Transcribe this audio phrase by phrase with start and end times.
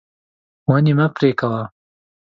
[0.69, 1.61] ونې مه پرې کوه.